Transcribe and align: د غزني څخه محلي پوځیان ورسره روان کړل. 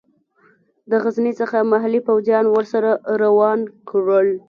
د 0.89 0.91
غزني 1.03 1.33
څخه 1.41 1.57
محلي 1.71 2.01
پوځیان 2.07 2.45
ورسره 2.49 2.91
روان 3.21 3.59
کړل. 3.89 4.29